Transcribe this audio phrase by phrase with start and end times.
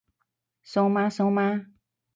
[0.65, 1.67] 蘇媽蘇媽？